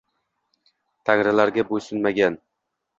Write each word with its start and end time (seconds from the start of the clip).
Tangrilarga 1.11 1.67
bo’ysunmagan 1.71 2.45